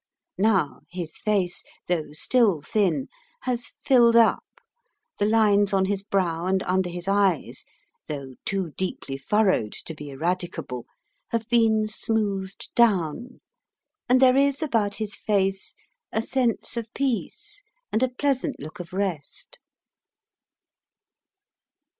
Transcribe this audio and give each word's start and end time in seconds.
Now 0.39 0.79
his 0.89 1.19
face, 1.19 1.63
though 1.87 2.11
still 2.13 2.59
thin, 2.59 3.07
has 3.41 3.73
filled 3.85 4.15
up. 4.15 4.41
The 5.19 5.27
lines 5.27 5.73
on 5.73 5.85
his 5.85 6.01
brow 6.01 6.47
and 6.47 6.63
under 6.63 6.89
his 6.89 7.07
eyes, 7.07 7.65
though 8.07 8.33
too 8.43 8.71
deeply 8.77 9.19
furrowed 9.19 9.73
to 9.73 9.93
be 9.93 10.05
eradicable, 10.05 10.85
have 11.29 11.47
been 11.49 11.85
smoothed 11.87 12.69
down, 12.73 13.41
and 14.09 14.19
there 14.19 14.37
is 14.37 14.63
about 14.63 14.95
his 14.95 15.15
face 15.15 15.75
a 16.11 16.23
sense 16.23 16.75
of 16.77 16.91
peace 16.95 17.61
and 17.91 18.01
a 18.01 18.09
pleasant 18.09 18.55
look 18.59 18.79
of 18.79 18.93
rest. 18.93 19.59